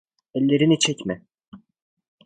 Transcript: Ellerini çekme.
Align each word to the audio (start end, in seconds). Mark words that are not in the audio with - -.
Ellerini 0.33 0.79
çekme. 0.79 1.21